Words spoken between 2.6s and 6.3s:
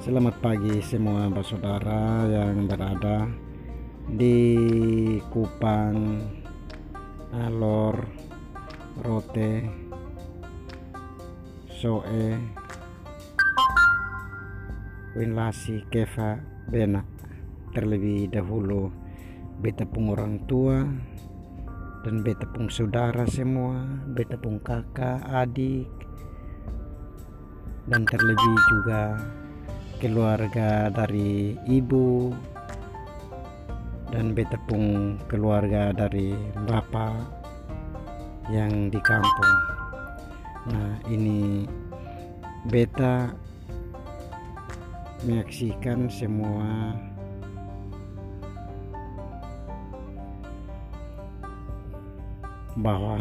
berada di Kupang,